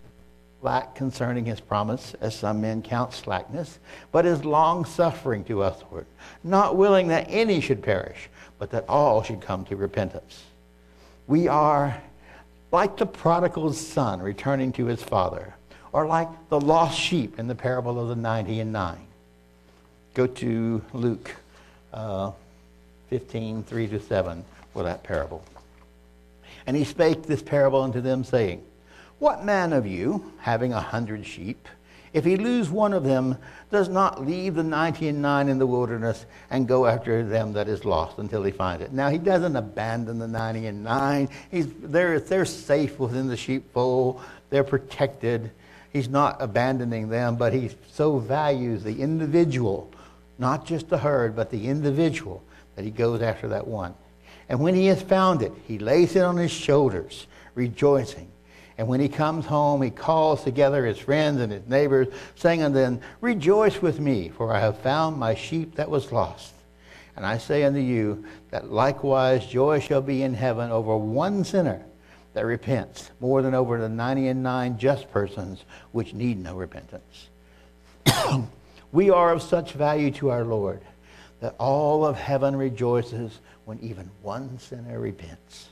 lack 0.62 0.96
concerning 0.96 1.46
his 1.46 1.60
promise, 1.60 2.16
as 2.20 2.36
some 2.36 2.62
men 2.62 2.82
count 2.82 3.14
slackness, 3.14 3.80
but 4.12 4.26
is 4.26 4.44
long 4.44 4.86
suffering 4.86 5.44
to 5.46 5.60
usward, 5.60 6.08
not 6.44 6.76
willing 6.76 7.08
that 7.08 7.28
any 7.30 7.62
should 7.62 7.84
perish, 7.84 8.30
but 8.58 8.72
that 8.72 8.86
all 8.90 9.22
should 9.22 9.40
come 9.40 9.64
to 9.66 9.76
repentance. 9.76 10.44
We 11.28 11.48
are 11.48 12.02
like 12.72 12.98
the 12.98 13.06
prodigal 13.06 13.74
son 13.74 14.20
returning 14.20 14.72
to 14.74 14.86
his 14.86 15.02
father, 15.02 15.56
or 15.92 16.06
like 16.06 16.28
the 16.50 16.60
lost 16.60 17.00
sheep 17.00 17.40
in 17.40 17.48
the 17.48 17.56
parable 17.56 18.00
of 18.00 18.10
the 18.10 18.16
90 18.16 18.60
and 18.60 18.74
9. 18.74 18.98
Go 20.14 20.28
to 20.28 20.82
Luke 20.94 21.36
uh, 21.94 22.32
15, 23.10 23.64
3 23.64 23.88
to 23.88 24.00
7 24.00 24.46
for 24.74 24.84
that 24.84 25.04
parable. 25.04 25.44
And 26.66 26.76
he 26.76 26.84
spake 26.84 27.24
this 27.24 27.42
parable 27.42 27.82
unto 27.82 28.02
them, 28.02 28.24
saying, 28.24 28.64
What 29.20 29.46
man 29.46 29.74
of 29.74 29.88
you, 29.88 30.34
having 30.40 30.74
a 30.74 30.82
hundred 30.82 31.26
sheep, 31.26 31.68
if 32.14 32.26
he 32.26 32.36
lose 32.36 32.70
one 32.70 32.94
of 32.94 33.04
them, 33.04 33.38
does 33.70 33.90
not 33.90 34.26
leave 34.26 34.56
the 34.56 34.64
ninety 34.64 35.08
and 35.08 35.22
nine 35.22 35.50
in 35.50 35.60
the 35.60 35.68
wilderness 35.68 36.26
and 36.50 36.68
go 36.68 36.86
after 36.86 37.24
them 37.24 37.54
that 37.54 37.68
is 37.68 37.86
lost 37.86 38.18
until 38.18 38.44
he 38.44 38.52
finds 38.52 38.84
it. 38.84 38.94
Now 38.94 39.10
he 39.10 39.18
doesn't 39.18 39.56
abandon 39.56 40.20
the 40.20 40.28
ninety 40.28 40.68
and 40.68 40.84
nine. 40.84 41.30
He's 41.52 41.68
they're 41.82 42.20
they're 42.20 42.46
safe 42.46 42.98
within 42.98 43.28
the 43.28 43.38
sheepfold. 43.38 44.22
They're 44.50 44.64
protected. 44.64 45.52
He's 45.98 46.08
not 46.08 46.38
abandoning 46.40 47.10
them, 47.10 47.38
but 47.38 47.54
he 47.54 47.72
so 47.92 48.20
values 48.20 48.84
the 48.84 49.02
individual, 49.02 49.92
not 50.38 50.64
just 50.64 50.90
the 50.90 50.98
herd, 51.00 51.36
but 51.36 51.50
the 51.50 51.68
individual, 51.68 52.44
that 52.76 52.86
he 52.86 52.92
goes 52.92 53.24
after 53.24 53.48
that 53.48 53.66
one. 53.66 53.96
And 54.48 54.60
when 54.60 54.76
he 54.76 54.86
has 54.86 55.02
found 55.02 55.42
it, 55.42 55.52
he 55.66 55.80
lays 55.80 56.16
it 56.16 56.22
on 56.22 56.38
his 56.38 56.52
shoulders, 56.52 57.26
rejoicing. 57.56 58.30
And 58.78 58.88
when 58.88 59.00
he 59.00 59.10
comes 59.10 59.48
home, 59.48 59.82
he 59.82 59.90
calls 59.90 60.44
together 60.44 60.86
his 60.86 61.00
friends 61.00 61.42
and 61.42 61.52
his 61.52 61.68
neighbors, 61.68 62.10
saying 62.36 62.62
unto 62.62 62.78
them, 62.78 63.02
Rejoice 63.20 63.82
with 63.82 64.00
me, 64.00 64.30
for 64.30 64.54
I 64.54 64.60
have 64.60 64.78
found 64.78 65.18
my 65.18 65.34
sheep 65.34 65.74
that 65.78 65.90
was 65.90 66.12
lost. 66.12 66.54
And 67.16 67.26
I 67.26 67.40
say 67.40 67.64
unto 67.64 67.80
you 67.80 68.24
that 68.52 68.72
likewise 68.72 69.48
joy 69.48 69.80
shall 69.80 70.04
be 70.04 70.22
in 70.22 70.36
heaven 70.36 70.70
over 70.70 70.96
one 70.96 71.44
sinner 71.44 71.84
that 72.38 72.46
repents, 72.46 73.10
more 73.20 73.42
than 73.42 73.56
over 73.56 73.80
the 73.80 73.90
ninety 73.90 74.28
and 74.28 74.44
nine 74.44 74.78
just 74.78 75.12
persons 75.12 75.66
which 75.92 76.14
need 76.14 76.38
no 76.38 76.56
repentance. 76.56 77.30
we 78.92 79.10
are 79.10 79.32
of 79.34 79.42
such 79.42 79.72
value 79.72 80.12
to 80.12 80.30
our 80.30 80.44
Lord 80.44 80.80
that 81.40 81.56
all 81.58 82.06
of 82.06 82.16
heaven 82.16 82.56
rejoices 82.56 83.40
when 83.66 83.80
even 83.80 84.12
one 84.22 84.60
sinner 84.60 85.00
repents. 85.00 85.70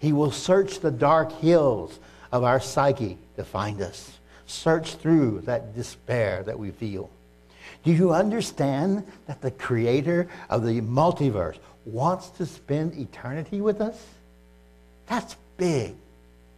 He 0.00 0.12
will 0.12 0.32
search 0.32 0.80
the 0.80 0.90
dark 0.90 1.30
hills 1.38 2.00
of 2.32 2.42
our 2.42 2.58
psyche 2.58 3.16
to 3.36 3.44
find 3.44 3.80
us. 3.80 4.18
Search 4.46 4.96
through 4.96 5.42
that 5.42 5.76
despair 5.76 6.42
that 6.42 6.58
we 6.58 6.72
feel. 6.72 7.10
Do 7.84 7.92
you 7.92 8.12
understand 8.12 9.06
that 9.28 9.40
the 9.40 9.52
creator 9.52 10.28
of 10.50 10.66
the 10.66 10.80
multiverse 10.80 11.58
wants 11.84 12.30
to 12.30 12.46
spend 12.46 12.98
eternity 12.98 13.60
with 13.60 13.80
us? 13.80 14.04
That's 15.06 15.36
big. 15.62 15.94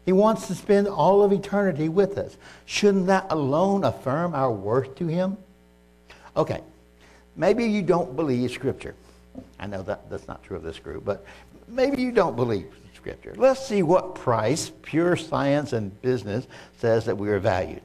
He 0.07 0.13
wants 0.13 0.47
to 0.47 0.55
spend 0.55 0.89
all 0.89 1.23
of 1.23 1.31
eternity 1.31 1.91
with 1.91 2.17
us. 2.17 2.39
Shouldn't 2.65 3.07
that 3.09 3.27
alone 3.29 3.85
affirm 3.85 4.35
our 4.35 4.51
worth 4.51 4.95
to 4.97 5.07
him? 5.07 5.37
Okay, 6.35 6.63
maybe 7.37 7.67
you 7.67 7.83
don't 7.83 8.17
believe 8.17 8.51
Scripture. 8.51 8.95
I 9.61 9.67
know 9.67 9.83
that 9.83 10.09
that's 10.09 10.27
not 10.27 10.43
true 10.43 10.57
of 10.57 10.63
this 10.63 10.79
group, 10.79 11.05
but 11.05 11.27
maybe 11.69 12.01
you 12.01 12.13
don't 12.13 12.35
believe 12.35 12.65
Scripture. 12.95 13.35
Let's 13.37 13.67
see 13.67 13.83
what 13.83 14.15
price 14.15 14.73
pure 14.81 15.17
science 15.17 15.75
and 15.75 16.01
business 16.01 16.47
says 16.79 17.05
that 17.05 17.19
we 17.19 17.29
are 17.29 17.39
valued. 17.39 17.83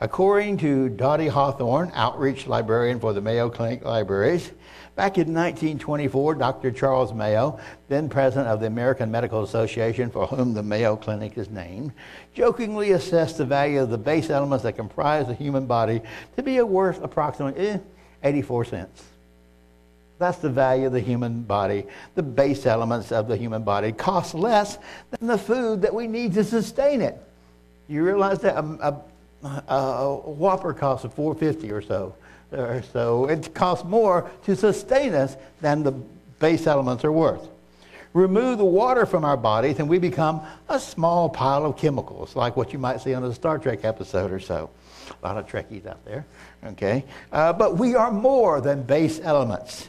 According 0.00 0.56
to 0.58 0.88
Dottie 0.88 1.28
Hawthorne, 1.28 1.92
outreach 1.94 2.46
librarian 2.46 2.98
for 2.98 3.12
the 3.12 3.20
Mayo 3.20 3.50
Clinic 3.50 3.84
Libraries, 3.84 4.50
back 4.94 5.16
in 5.16 5.32
1924, 5.32 6.34
Dr. 6.34 6.70
Charles 6.70 7.12
Mayo, 7.12 7.58
then 7.88 8.08
president 8.08 8.48
of 8.48 8.60
the 8.60 8.66
American 8.66 9.10
Medical 9.10 9.42
Association, 9.42 10.10
for 10.10 10.26
whom 10.26 10.54
the 10.54 10.62
Mayo 10.62 10.96
Clinic 10.96 11.38
is 11.38 11.48
named, 11.48 11.92
jokingly 12.34 12.92
assessed 12.92 13.38
the 13.38 13.44
value 13.44 13.80
of 13.80 13.90
the 13.90 13.98
base 13.98 14.30
elements 14.30 14.64
that 14.64 14.74
comprise 14.74 15.26
the 15.26 15.34
human 15.34 15.66
body 15.66 16.02
to 16.36 16.42
be 16.42 16.60
worth 16.60 17.02
approximately 17.02 17.68
eh, 17.68 17.78
84 18.22 18.64
cents. 18.66 19.04
That's 20.18 20.38
the 20.38 20.50
value 20.50 20.86
of 20.86 20.92
the 20.92 21.00
human 21.00 21.42
body. 21.42 21.84
The 22.14 22.22
base 22.22 22.64
elements 22.64 23.10
of 23.10 23.26
the 23.26 23.36
human 23.36 23.64
body 23.64 23.90
cost 23.90 24.34
less 24.34 24.78
than 25.10 25.26
the 25.26 25.38
food 25.38 25.82
that 25.82 25.92
we 25.92 26.06
need 26.06 26.34
to 26.34 26.44
sustain 26.44 27.00
it. 27.00 27.20
You 27.88 28.04
realize 28.04 28.38
that 28.40 28.56
a, 28.56 29.02
a, 29.42 29.74
a 29.74 30.14
Whopper 30.14 30.74
costs 30.74 31.06
450 31.12 31.72
or 31.72 31.82
so, 31.82 32.14
or 32.52 32.82
so. 32.92 33.26
It 33.28 33.54
costs 33.54 33.84
more 33.84 34.30
to 34.44 34.56
sustain 34.56 35.14
us 35.14 35.36
than 35.60 35.82
the 35.82 35.92
base 35.92 36.66
elements 36.66 37.04
are 37.04 37.12
worth. 37.12 37.48
Remove 38.14 38.58
the 38.58 38.64
water 38.64 39.06
from 39.06 39.24
our 39.24 39.38
bodies, 39.38 39.78
and 39.78 39.88
we 39.88 39.98
become 39.98 40.42
a 40.68 40.78
small 40.78 41.30
pile 41.30 41.64
of 41.64 41.78
chemicals, 41.78 42.36
like 42.36 42.56
what 42.56 42.72
you 42.72 42.78
might 42.78 43.00
see 43.00 43.14
on 43.14 43.24
a 43.24 43.32
Star 43.32 43.58
Trek 43.58 43.84
episode 43.84 44.30
or 44.30 44.40
so. 44.40 44.68
A 45.22 45.26
lot 45.26 45.38
of 45.38 45.46
Trekkies 45.46 45.86
out 45.86 46.04
there, 46.04 46.26
okay? 46.64 47.04
Uh, 47.32 47.52
but 47.52 47.78
we 47.78 47.94
are 47.94 48.10
more 48.10 48.60
than 48.60 48.82
base 48.82 49.18
elements. 49.22 49.88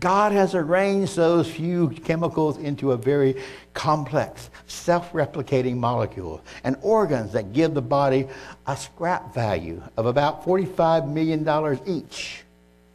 God 0.00 0.32
has 0.32 0.54
arranged 0.54 1.16
those 1.16 1.50
few 1.50 1.90
chemicals 1.90 2.58
into 2.58 2.92
a 2.92 2.96
very 2.96 3.40
complex, 3.74 4.50
self 4.66 5.12
replicating 5.12 5.76
molecule 5.76 6.42
and 6.64 6.76
organs 6.82 7.32
that 7.32 7.52
give 7.52 7.74
the 7.74 7.82
body 7.82 8.26
a 8.66 8.76
scrap 8.76 9.34
value 9.34 9.82
of 9.96 10.06
about 10.06 10.44
$45 10.44 11.08
million 11.08 11.46
each. 11.86 12.42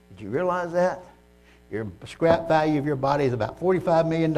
Did 0.10 0.24
you 0.24 0.30
realize 0.30 0.72
that? 0.74 1.04
Your 1.72 1.88
scrap 2.06 2.48
value 2.48 2.80
of 2.80 2.86
your 2.86 2.96
body 2.96 3.26
is 3.26 3.34
about 3.34 3.60
$45 3.60 4.08
million. 4.08 4.34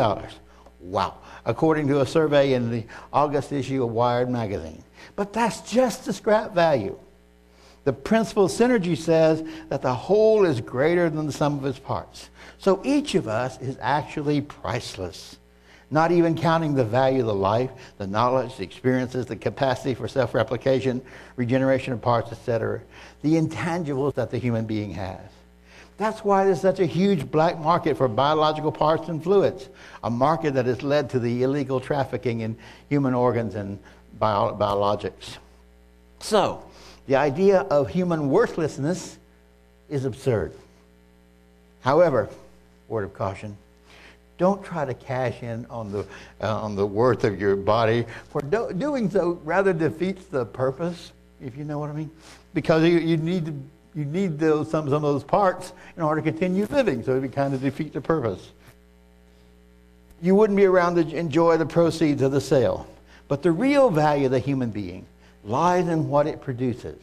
Wow. 0.80 1.18
According 1.46 1.88
to 1.88 2.02
a 2.02 2.06
survey 2.06 2.54
in 2.54 2.72
the 2.72 2.84
August 3.14 3.52
issue 3.52 3.84
of 3.84 3.92
Wired 3.92 4.30
magazine. 4.30 4.84
But 5.16 5.34
that's 5.34 5.62
just 5.70 6.06
the 6.06 6.14
scrap 6.14 6.54
value. 6.54 6.98
The 7.86 7.94
principle 7.94 8.46
of 8.46 8.52
synergy 8.52 8.98
says 8.98 9.44
that 9.70 9.82
the 9.82 9.94
whole 9.94 10.46
is 10.46 10.62
greater 10.62 11.10
than 11.10 11.26
the 11.26 11.32
sum 11.32 11.58
of 11.58 11.66
its 11.66 11.80
parts. 11.80 12.30
So 12.58 12.82
each 12.84 13.16
of 13.16 13.28
us 13.28 13.60
is 13.62 13.78
actually 13.82 14.42
priceless. 14.42 15.38
Not 15.92 16.12
even 16.12 16.36
counting 16.36 16.76
the 16.76 16.84
value 16.84 17.22
of 17.22 17.26
the 17.26 17.34
life, 17.34 17.72
the 17.98 18.06
knowledge, 18.06 18.58
the 18.58 18.64
experiences, 18.64 19.26
the 19.26 19.36
capacity 19.36 19.96
for 19.96 20.08
self 20.08 20.36
replication, 20.36 21.02
regeneration 21.36 21.94
of 21.94 22.02
parts, 22.02 22.32
etc. 22.32 22.82
The 23.24 23.34
intangibles 23.34 24.14
that 24.16 24.30
the 24.30 24.38
human 24.38 24.66
being 24.66 24.92
has. 24.92 25.20
That's 25.98 26.24
why 26.24 26.46
there's 26.46 26.62
such 26.62 26.80
a 26.80 26.86
huge 26.86 27.30
black 27.30 27.60
market 27.60 27.98
for 27.98 28.08
biological 28.08 28.72
parts 28.72 29.10
and 29.10 29.22
fluids, 29.22 29.68
a 30.04 30.10
market 30.10 30.54
that 30.54 30.66
has 30.66 30.82
led 30.82 31.10
to 31.10 31.20
the 31.20 31.44
illegal 31.44 31.80
trafficking 31.80 32.40
in 32.42 32.56
human 32.88 33.14
organs 33.14 33.56
and 33.56 33.80
bio- 34.18 34.56
biologics. 34.56 35.38
So, 36.20 36.64
the 37.10 37.16
idea 37.16 37.62
of 37.72 37.90
human 37.90 38.30
worthlessness 38.30 39.18
is 39.90 40.06
absurd. 40.06 40.54
However, 41.82 42.30
word 42.88 43.04
of 43.04 43.16
caution, 43.16 43.58
don't 44.38 44.64
try 44.64 44.86
to 44.86 44.94
cash 44.94 45.42
in 45.42 45.66
on 45.72 45.92
the, 45.92 46.06
uh, 46.40 46.62
on 46.62 46.76
the 46.76 46.86
worth 46.86 47.24
of 47.24 47.42
your 47.42 47.56
body, 47.56 48.06
for 48.30 48.42
do, 48.42 48.72
doing 48.78 49.10
so 49.10 49.42
rather 49.44 49.74
defeats 49.74 50.24
the 50.26 50.46
purpose, 50.46 51.12
if 51.42 51.58
you 51.58 51.64
know 51.64 51.80
what 51.80 51.90
I 51.90 51.94
mean. 51.94 52.12
Because 52.54 52.84
you, 52.84 53.00
you 53.00 53.18
need, 53.18 53.48
to, 53.48 53.54
you 53.96 54.06
need 54.06 54.38
those, 54.38 54.70
some, 54.70 54.86
some 54.86 55.04
of 55.04 55.14
those 55.14 55.24
parts 55.24 55.74
in 55.98 56.04
order 56.04 56.22
to 56.22 56.32
continue 56.32 56.68
living, 56.68 57.02
so 57.02 57.16
it 57.16 57.22
would 57.22 57.34
kind 57.34 57.56
of 57.56 57.62
defeat 57.62 57.92
the 57.92 58.02
purpose. 58.02 58.52
You 60.22 60.36
wouldn't 60.36 60.58
be 60.58 60.66
around 60.66 60.94
to 60.98 61.18
enjoy 61.18 61.58
the 61.58 61.66
proceeds 61.66 62.22
of 62.22 62.32
the 62.32 62.42
sale. 62.42 62.86
But 63.28 63.42
the 63.42 63.52
real 63.52 63.90
value 63.90 64.26
of 64.26 64.32
the 64.32 64.38
human 64.38 64.70
being 64.70 65.08
lies 65.44 65.88
in 65.88 66.10
what 66.10 66.28
it 66.28 66.42
produces. 66.42 66.98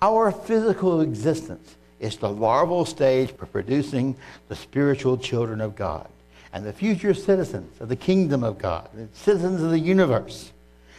Our 0.00 0.30
physical 0.30 1.00
existence 1.00 1.76
is 2.00 2.16
the 2.16 2.30
larval 2.30 2.84
stage 2.84 3.32
for 3.32 3.46
producing 3.46 4.16
the 4.48 4.56
spiritual 4.56 5.18
children 5.18 5.60
of 5.60 5.74
God 5.74 6.08
and 6.52 6.64
the 6.64 6.72
future 6.72 7.14
citizens 7.14 7.80
of 7.80 7.88
the 7.88 7.96
kingdom 7.96 8.44
of 8.44 8.58
God, 8.58 8.88
the 8.94 9.08
citizens 9.12 9.62
of 9.62 9.70
the 9.70 9.78
universe. 9.78 10.52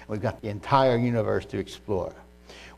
We've 0.08 0.22
got 0.22 0.42
the 0.42 0.50
entire 0.50 0.98
universe 0.98 1.46
to 1.46 1.58
explore. 1.58 2.14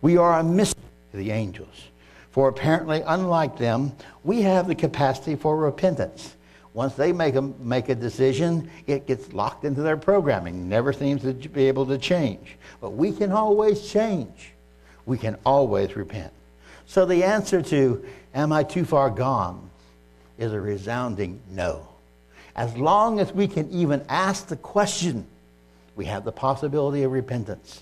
We 0.01 0.17
are 0.17 0.39
a 0.39 0.43
mystery 0.43 0.83
to 1.11 1.17
the 1.17 1.31
angels, 1.31 1.87
for 2.31 2.49
apparently, 2.49 3.03
unlike 3.05 3.57
them, 3.57 3.93
we 4.23 4.41
have 4.43 4.67
the 4.67 4.75
capacity 4.75 5.35
for 5.35 5.57
repentance. 5.57 6.35
Once 6.73 6.93
they 6.93 7.11
make 7.11 7.35
a, 7.35 7.41
make 7.41 7.89
a 7.89 7.95
decision, 7.95 8.69
it 8.87 9.05
gets 9.05 9.33
locked 9.33 9.65
into 9.65 9.81
their 9.81 9.97
programming, 9.97 10.69
never 10.69 10.93
seems 10.93 11.21
to 11.21 11.33
be 11.33 11.67
able 11.67 11.85
to 11.85 11.97
change. 11.97 12.57
But 12.79 12.91
we 12.91 13.11
can 13.11 13.31
always 13.31 13.89
change. 13.89 14.53
We 15.05 15.17
can 15.17 15.37
always 15.45 15.95
repent. 15.95 16.31
So 16.85 17.05
the 17.05 17.23
answer 17.23 17.61
to, 17.61 18.05
Am 18.33 18.53
I 18.53 18.63
too 18.63 18.85
far 18.85 19.09
gone? 19.09 19.69
is 20.37 20.53
a 20.53 20.61
resounding 20.61 21.39
no. 21.51 21.87
As 22.55 22.75
long 22.77 23.19
as 23.19 23.31
we 23.31 23.47
can 23.47 23.69
even 23.69 24.03
ask 24.09 24.47
the 24.47 24.55
question, 24.55 25.25
we 25.95 26.05
have 26.05 26.23
the 26.23 26.31
possibility 26.31 27.03
of 27.03 27.11
repentance. 27.11 27.81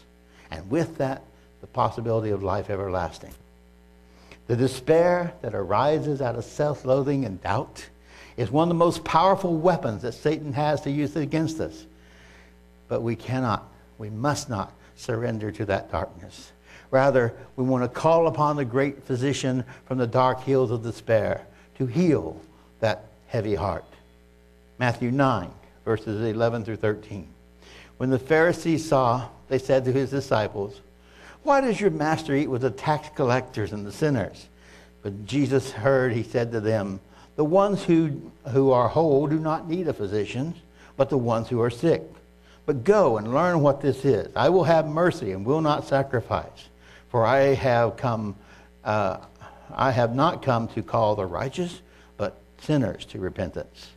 And 0.52 0.70
with 0.70 0.98
that, 0.98 1.22
the 1.62 1.68
possibility 1.68 2.32
of 2.32 2.44
life 2.44 2.70
everlasting. 2.70 3.34
The 4.48 4.56
despair 4.56 5.34
that 5.42 5.54
arises 5.54 6.22
out 6.22 6.36
of 6.36 6.44
self 6.44 6.84
loathing 6.84 7.24
and 7.24 7.42
doubt 7.42 7.88
is 8.40 8.50
one 8.50 8.64
of 8.64 8.70
the 8.70 8.76
most 8.76 9.04
powerful 9.04 9.58
weapons 9.58 10.02
that 10.04 10.14
Satan 10.14 10.54
has 10.54 10.80
to 10.82 10.90
use 10.90 11.14
against 11.18 11.60
us. 11.60 11.86
But 12.88 13.02
we 13.02 13.18
cannot, 13.18 13.68
we 13.98 14.10
must 14.10 14.50
not 14.50 14.72
surrender 14.96 15.52
to 15.52 15.66
that 15.66 15.92
darkness. 15.92 16.54
Rather, 16.90 17.34
we 17.58 17.66
want 17.66 17.84
to 17.84 17.90
call 17.90 18.28
upon 18.28 18.56
the 18.56 18.64
great 18.64 19.04
physician 19.04 19.66
from 19.86 19.98
the 19.98 20.08
dark 20.08 20.42
hills 20.44 20.72
of 20.72 20.84
despair 20.84 21.46
to 21.78 21.86
heal 21.86 22.40
that 22.80 23.08
heavy 23.28 23.56
heart. 23.56 23.84
Matthew 24.78 25.12
9, 25.12 25.52
verses 25.84 26.26
11 26.26 26.64
through 26.64 26.78
13. 26.78 27.28
When 27.98 28.10
the 28.10 28.18
Pharisees 28.18 28.88
saw, 28.88 29.28
they 29.50 29.60
said 29.60 29.84
to 29.84 29.92
his 29.92 30.12
disciples, 30.12 30.80
Why 31.44 31.60
does 31.60 31.82
your 31.82 31.92
master 31.92 32.34
eat 32.34 32.48
with 32.48 32.62
the 32.62 32.72
tax 32.72 33.10
collectors 33.18 33.74
and 33.74 33.86
the 33.86 33.92
sinners? 33.92 34.48
But 35.02 35.26
Jesus 35.26 35.72
heard, 35.72 36.14
he 36.14 36.24
said 36.24 36.54
to 36.54 36.62
them, 36.62 37.02
The 37.40 37.46
ones 37.46 37.86
who, 37.86 38.22
who 38.50 38.72
are 38.72 38.90
whole 38.90 39.26
do 39.26 39.40
not 39.40 39.66
need 39.66 39.88
a 39.88 39.94
physician, 39.94 40.54
but 40.98 41.10
the 41.10 41.18
ones 41.18 41.48
who 41.48 41.62
are 41.62 41.70
sick. 41.70 42.04
But 42.66 42.84
go 42.84 43.18
and 43.18 43.34
learn 43.34 43.62
what 43.62 43.80
this 43.80 44.04
is. 44.04 44.30
I 44.36 44.50
will 44.50 44.66
have 44.66 44.88
mercy 44.88 45.32
and 45.32 45.46
will 45.46 45.62
not 45.62 45.88
sacrifice, 45.88 46.68
for 47.08 47.26
I 47.26 47.54
have 47.56 47.96
come, 47.96 48.36
uh, 48.84 49.20
I 49.74 49.92
have 49.92 50.14
not 50.14 50.42
come 50.42 50.68
to 50.68 50.84
call 50.84 51.16
the 51.16 51.26
righteous, 51.26 51.80
but 52.18 52.42
sinners 52.60 53.06
to 53.06 53.20
repentance. 53.20 53.92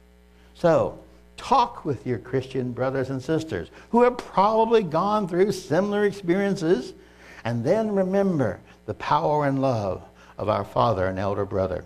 So, 0.54 1.00
talk 1.36 1.84
with 1.84 2.06
your 2.06 2.18
Christian 2.18 2.70
brothers 2.70 3.10
and 3.10 3.20
sisters 3.20 3.70
who 3.90 4.04
have 4.04 4.18
probably 4.18 4.84
gone 4.84 5.26
through 5.26 5.50
similar 5.50 6.04
experiences, 6.04 6.94
and 7.42 7.64
then 7.64 7.90
remember 7.90 8.60
the 8.86 8.94
power 8.94 9.46
and 9.46 9.60
love 9.60 10.00
of 10.38 10.48
our 10.48 10.64
father 10.64 11.08
and 11.08 11.18
elder 11.18 11.44
brother. 11.44 11.84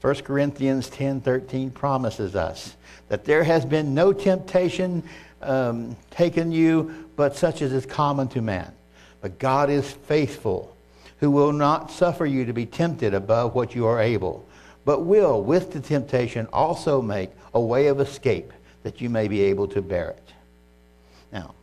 1 0.00 0.14
Corinthians 0.24 0.88
10:13 0.90 1.70
promises 1.70 2.36
us 2.36 2.76
that 3.08 3.24
there 3.24 3.44
has 3.44 3.64
been 3.64 3.94
no 3.94 4.12
temptation 4.12 5.02
um, 5.42 5.96
taken 6.10 6.52
you 6.52 7.06
but 7.16 7.36
such 7.36 7.62
as 7.62 7.72
is 7.72 7.86
common 7.86 8.28
to 8.28 8.42
man. 8.42 8.72
But 9.20 9.38
God 9.38 9.70
is 9.70 9.90
faithful, 9.90 10.76
who 11.18 11.30
will 11.30 11.52
not 11.52 11.90
suffer 11.90 12.26
you 12.26 12.44
to 12.44 12.52
be 12.52 12.66
tempted 12.66 13.14
above 13.14 13.54
what 13.54 13.74
you 13.74 13.86
are 13.86 14.00
able, 14.00 14.46
but 14.84 15.00
will, 15.00 15.42
with 15.42 15.72
the 15.72 15.80
temptation, 15.80 16.46
also 16.52 17.02
make 17.02 17.30
a 17.54 17.60
way 17.60 17.88
of 17.88 18.00
escape 18.00 18.52
that 18.82 19.00
you 19.00 19.10
may 19.10 19.26
be 19.26 19.42
able 19.42 19.66
to 19.68 19.82
bear 19.82 20.10
it. 20.10 20.32
Now, 21.32 21.54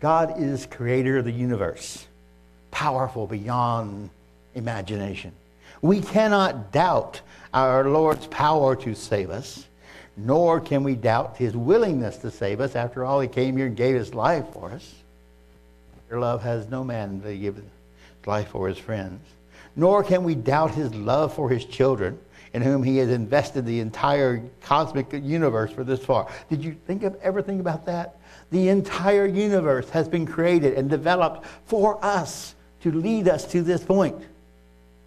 God 0.00 0.40
is 0.40 0.66
creator 0.66 1.18
of 1.18 1.24
the 1.24 1.32
universe, 1.32 2.06
powerful 2.70 3.26
beyond 3.26 4.10
imagination. 4.54 5.32
We 5.82 6.00
cannot 6.00 6.72
doubt 6.72 7.20
our 7.54 7.88
Lord's 7.88 8.26
power 8.26 8.76
to 8.76 8.94
save 8.94 9.30
us, 9.30 9.66
nor 10.16 10.60
can 10.60 10.82
we 10.82 10.94
doubt 10.94 11.36
his 11.36 11.56
willingness 11.56 12.16
to 12.18 12.30
save 12.30 12.60
us. 12.60 12.74
After 12.74 13.04
all, 13.04 13.20
he 13.20 13.28
came 13.28 13.56
here 13.56 13.66
and 13.66 13.76
gave 13.76 13.94
his 13.94 14.14
life 14.14 14.46
for 14.52 14.70
us. 14.70 14.94
Your 16.10 16.20
love 16.20 16.42
has 16.42 16.68
no 16.68 16.82
man 16.82 17.20
to 17.22 17.36
give 17.36 17.56
his 17.56 17.64
life 18.26 18.48
for 18.48 18.68
his 18.68 18.78
friends. 18.78 19.20
Nor 19.76 20.02
can 20.02 20.24
we 20.24 20.34
doubt 20.34 20.74
his 20.74 20.92
love 20.94 21.32
for 21.34 21.48
his 21.48 21.64
children, 21.64 22.18
in 22.52 22.62
whom 22.62 22.82
he 22.82 22.96
has 22.96 23.10
invested 23.10 23.64
the 23.64 23.78
entire 23.80 24.42
cosmic 24.62 25.12
universe 25.12 25.70
for 25.70 25.84
this 25.84 26.04
far. 26.04 26.28
Did 26.48 26.64
you 26.64 26.76
think 26.86 27.02
of 27.02 27.14
ever 27.22 27.42
think 27.42 27.60
about 27.60 27.86
that? 27.86 28.16
The 28.50 28.68
entire 28.68 29.26
universe 29.26 29.88
has 29.90 30.08
been 30.08 30.26
created 30.26 30.74
and 30.74 30.88
developed 30.88 31.46
for 31.66 32.02
us 32.04 32.54
to 32.80 32.90
lead 32.90 33.28
us 33.28 33.44
to 33.52 33.62
this 33.62 33.84
point. 33.84 34.16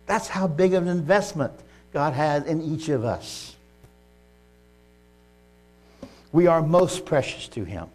That's 0.06 0.28
how 0.28 0.48
big 0.48 0.74
of 0.74 0.84
an 0.84 0.90
investment 0.90 1.54
God 1.94 2.14
has 2.14 2.46
in 2.46 2.62
each 2.62 2.90
of 2.90 3.06
us. 3.06 3.56
We 6.32 6.48
are 6.48 6.62
most 6.62 7.06
precious 7.06 7.48
to 7.50 7.64
him 7.64 7.88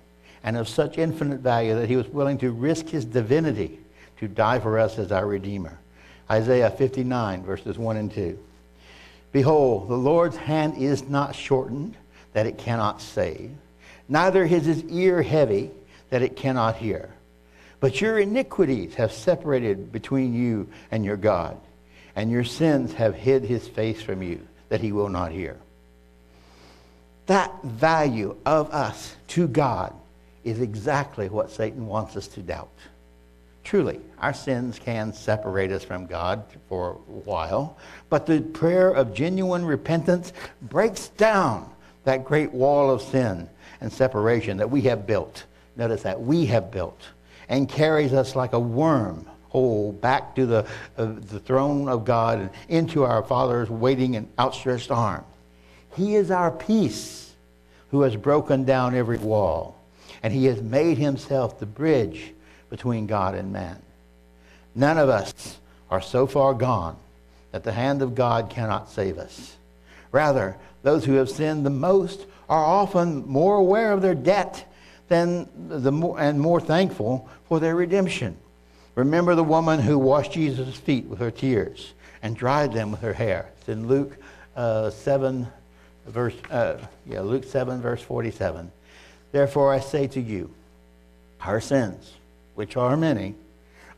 and 0.45 0.57
of 0.57 0.69
such 0.69 0.99
infinite 0.99 1.41
value 1.41 1.75
that 1.75 1.89
he 1.89 1.97
was 1.97 2.09
willing 2.09 2.39
to 2.39 2.53
risk 2.53 2.89
his 2.89 3.05
divinity 3.05 3.79
to 4.19 4.29
die 4.29 4.61
for 4.61 4.79
us 4.79 4.99
as 4.99 5.11
our 5.13 5.27
Redeemer. 5.27 5.79
Isaiah 6.31 6.71
59, 6.71 7.43
verses 7.43 7.79
1 7.79 7.97
and 7.97 8.13
2. 8.13 8.39
Behold, 9.33 9.89
the 9.89 9.97
Lord's 9.97 10.37
hand 10.37 10.77
is 10.77 11.09
not 11.09 11.35
shortened 11.35 11.97
that 12.33 12.47
it 12.47 12.59
cannot 12.59 13.01
save, 13.01 13.51
neither 14.09 14.45
is 14.45 14.65
his 14.65 14.85
ear 14.85 15.23
heavy 15.23 15.71
that 16.11 16.23
it 16.23 16.37
cannot 16.37 16.77
hear. 16.77 17.11
But 17.81 18.01
your 18.01 18.19
iniquities 18.19 18.95
have 18.95 19.13
separated 19.13 19.93
between 19.93 20.35
you 20.35 20.69
and 20.91 21.05
your 21.05 21.17
God, 21.17 21.59
and 22.17 22.31
your 22.31 22.45
sins 22.45 22.95
have 22.95 23.15
hid 23.15 23.45
his 23.45 23.69
face 23.69 24.03
from 24.03 24.23
you 24.23 24.41
that 24.71 24.81
he 24.81 24.91
will 24.91 25.11
not 25.11 25.31
hear. 25.31 25.57
That 27.27 27.53
value 27.63 28.37
of 28.47 28.71
us 28.73 29.15
to 29.29 29.47
God 29.47 29.93
is 30.43 30.61
exactly 30.61 31.29
what 31.29 31.51
Satan 31.51 31.87
wants 31.87 32.17
us 32.17 32.27
to 32.29 32.41
doubt. 32.41 32.71
Truly, 33.65 34.01
our 34.21 34.33
sins 34.33 34.79
can 34.79 35.13
separate 35.13 35.73
us 35.73 35.85
from 35.85 36.07
God 36.07 36.45
for 36.69 36.93
a 36.93 36.95
while, 36.95 37.77
but 38.09 38.25
the 38.25 38.41
prayer 38.41 38.91
of 38.91 39.13
genuine 39.13 39.65
repentance 39.65 40.33
breaks 40.63 41.09
down 41.09 41.69
that 42.05 42.25
great 42.25 42.53
wall 42.53 42.91
of 42.91 43.03
sin 43.03 43.49
and 43.81 43.93
separation 43.93 44.57
that 44.59 44.71
we 44.71 44.83
have 44.83 45.05
built. 45.07 45.45
Notice 45.75 46.03
that 46.03 46.23
we 46.23 46.47
have 46.47 46.71
built 46.71 47.01
and 47.49 47.69
carries 47.69 48.13
us 48.13 48.37
like 48.37 48.53
a 48.53 48.61
worm 48.61 49.29
back 49.57 50.35
to 50.35 50.47
the, 50.47 50.67
uh, 50.99 51.07
the 51.31 51.41
throne 51.41 51.89
of 51.89 52.05
God 52.05 52.41
and 52.41 52.51
into 52.69 53.05
our 53.05 53.23
Father's 53.23 53.71
waiting 53.71 54.17
and 54.17 54.29
outstretched 54.39 54.91
arm. 54.91 55.25
He 55.95 56.15
is 56.15 56.31
our 56.31 56.51
peace 56.51 57.33
who 57.91 58.03
has 58.03 58.17
broken 58.17 58.65
down 58.65 58.95
every 58.95 59.19
wall, 59.19 59.81
and 60.23 60.33
He 60.33 60.45
has 60.47 60.61
made 60.61 60.99
Himself 60.99 61.59
the 61.59 61.67
bridge 61.67 62.33
between 62.69 63.07
God 63.07 63.35
and 63.35 63.53
man. 63.53 63.81
None 64.75 64.99
of 64.99 65.09
us 65.09 65.59
are 65.91 66.03
so 66.03 66.27
far 66.27 66.53
gone 66.53 66.97
that 67.53 67.65
the 67.65 67.73
hand 67.73 68.03
of 68.03 68.15
God 68.15 68.51
cannot 68.51 68.91
save 68.91 69.17
us. 69.17 69.57
Rather, 70.13 70.57
those 70.83 71.05
who 71.05 71.15
have 71.15 71.31
sinned 71.31 71.65
the 71.65 71.71
most 71.71 72.27
are 72.49 72.65
often 72.65 73.27
more 73.27 73.57
aware 73.57 73.93
of 73.93 74.03
their 74.03 74.15
debt 74.15 74.71
than 75.09 75.49
the 75.69 75.93
more, 75.93 76.21
and 76.21 76.39
more 76.39 76.61
thankful 76.61 77.29
for 77.49 77.59
their 77.59 77.75
redemption. 77.75 78.37
Remember 78.97 79.35
the 79.35 79.45
woman 79.45 79.79
who 79.79 79.99
washed 79.99 80.33
Jesus' 80.33 80.75
feet 80.75 81.05
with 81.05 81.21
her 81.21 81.31
tears 81.31 81.93
and 82.23 82.35
dried 82.35 82.73
them 82.73 82.91
with 82.91 83.01
her 83.01 83.13
hair. 83.13 83.51
It's 83.59 83.69
in 83.69 83.87
Luke 83.87 84.17
uh, 84.57 84.91
7, 84.91 85.47
verse, 86.07 86.35
uh, 86.51 86.79
yeah, 87.07 87.21
Luke 87.21 87.45
7, 87.45 87.81
verse 87.81 88.01
47. 88.01 88.73
Therefore 89.33 89.73
I 89.73 89.81
say 89.81 90.07
to 90.09 90.21
you, 90.21 90.51
her 91.39 91.61
sins, 91.61 92.15
which 92.55 92.79
are 92.79 92.97
many, 92.97 93.35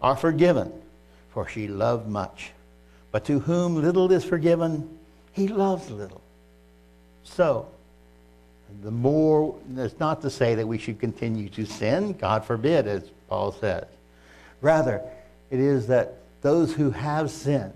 are 0.02 0.16
forgiven, 0.16 0.72
for 1.30 1.48
she 1.48 1.68
loved 1.68 2.08
much. 2.08 2.50
But 3.12 3.24
to 3.26 3.38
whom 3.38 3.76
little 3.76 4.10
is 4.10 4.24
forgiven, 4.24 4.98
he 5.32 5.46
loves 5.46 5.90
little. 5.90 6.20
So, 7.22 7.68
the 8.82 8.90
more, 8.90 9.54
it's 9.76 10.00
not 10.00 10.22
to 10.22 10.30
say 10.30 10.56
that 10.56 10.66
we 10.66 10.76
should 10.76 10.98
continue 10.98 11.48
to 11.50 11.64
sin, 11.64 12.14
God 12.14 12.44
forbid, 12.44 12.88
as 12.88 13.04
Paul 13.28 13.52
says. 13.52 13.86
Rather, 14.60 15.02
it 15.50 15.60
is 15.60 15.86
that 15.86 16.14
those 16.42 16.72
who 16.72 16.90
have 16.90 17.30
sinned 17.30 17.72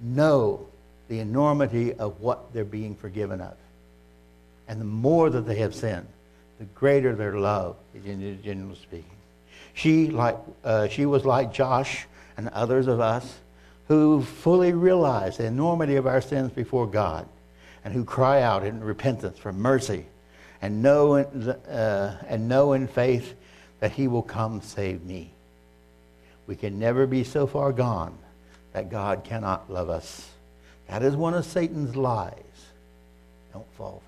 know 0.00 0.66
the 1.08 1.20
enormity 1.20 1.94
of 1.94 2.20
what 2.20 2.52
they're 2.52 2.64
being 2.64 2.94
forgiven 2.94 3.40
of. 3.40 3.54
And 4.68 4.80
the 4.80 4.84
more 4.84 5.30
that 5.30 5.42
they 5.42 5.56
have 5.56 5.74
sinned, 5.74 6.06
the 6.58 6.64
greater 6.66 7.14
their 7.14 7.38
love, 7.38 7.76
generally 8.04 8.74
speaking. 8.76 9.04
She, 9.74 10.08
like, 10.08 10.36
uh, 10.64 10.88
she 10.88 11.06
was 11.06 11.24
like 11.24 11.52
Josh 11.52 12.06
and 12.36 12.48
others 12.48 12.86
of 12.86 13.00
us 13.00 13.38
who 13.86 14.22
fully 14.22 14.72
realize 14.72 15.38
the 15.38 15.46
enormity 15.46 15.96
of 15.96 16.06
our 16.06 16.20
sins 16.20 16.52
before 16.52 16.86
God 16.86 17.26
and 17.84 17.94
who 17.94 18.04
cry 18.04 18.42
out 18.42 18.64
in 18.64 18.82
repentance 18.82 19.38
for 19.38 19.52
mercy 19.52 20.04
and 20.60 20.82
know, 20.82 21.14
uh, 21.16 22.16
and 22.26 22.48
know 22.48 22.72
in 22.74 22.86
faith 22.86 23.34
that 23.80 23.92
he 23.92 24.08
will 24.08 24.22
come 24.22 24.60
save 24.60 25.04
me. 25.04 25.32
We 26.48 26.56
can 26.56 26.78
never 26.78 27.06
be 27.06 27.22
so 27.22 27.46
far 27.46 27.72
gone 27.72 28.18
that 28.72 28.90
God 28.90 29.22
cannot 29.22 29.70
love 29.70 29.90
us. 29.90 30.30
That 30.88 31.02
is 31.02 31.14
one 31.14 31.34
of 31.34 31.44
Satan's 31.44 31.94
lies. 31.94 32.32
don't 33.52 33.70
fall 33.74 34.02